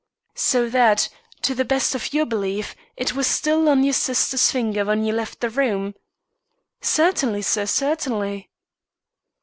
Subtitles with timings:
[0.33, 1.09] "So that,
[1.43, 5.13] to the best of your belief, it was still on your sister's finger when you
[5.13, 5.93] left the room?"
[6.81, 8.49] "Certainly, sir, certainly."